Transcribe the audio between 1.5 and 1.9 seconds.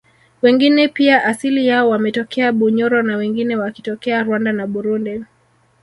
yao